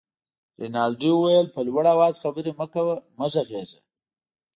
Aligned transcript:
رینالډي 0.61 1.09
وویل: 1.13 1.47
په 1.53 1.59
لوړ 1.67 1.83
آواز 1.95 2.13
خبرې 2.23 2.51
مه 2.59 2.65
کوه، 2.73 2.95
مه 3.17 3.25
غږېږه. 3.33 3.79